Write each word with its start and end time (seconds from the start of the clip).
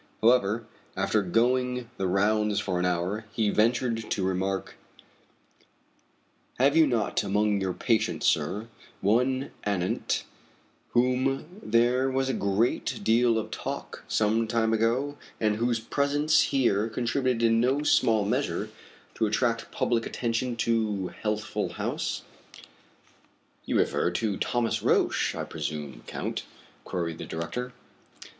However, 0.23 0.65
after 0.97 1.21
going 1.21 1.87
the 1.97 2.07
rounds 2.07 2.59
for 2.59 2.79
an 2.79 2.85
hour 2.85 3.25
he 3.33 3.51
ventured 3.51 4.09
to 4.09 4.23
remark: 4.25 4.75
"Have 6.57 6.75
you 6.75 6.87
not 6.87 7.21
among 7.21 7.61
your 7.61 7.73
patients, 7.73 8.25
sir, 8.25 8.67
one 9.01 9.51
anent 9.63 10.23
whom 10.93 11.59
there 11.61 12.09
was 12.09 12.29
a 12.29 12.33
great 12.33 13.01
deal 13.03 13.37
of 13.37 13.51
talk 13.51 14.03
some 14.07 14.47
time 14.47 14.73
ago, 14.73 15.19
and 15.39 15.57
whose 15.57 15.79
presence 15.79 16.45
here 16.49 16.89
contributed 16.89 17.43
in 17.43 17.61
no 17.61 17.83
small 17.83 18.25
measure 18.25 18.71
to 19.13 19.27
attract 19.27 19.69
public 19.71 20.07
attention 20.07 20.55
to 20.55 21.09
Healthful 21.09 21.73
House?" 21.73 22.23
"You 23.65 23.77
refer 23.77 24.09
to 24.09 24.37
Thomas 24.37 24.81
Roch, 24.81 25.35
I 25.35 25.43
presume, 25.43 26.01
Count?" 26.07 26.43
queried 26.85 27.19
the 27.19 27.25
director. 27.27 27.71